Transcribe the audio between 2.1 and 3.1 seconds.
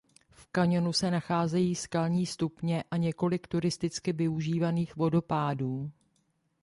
stupně a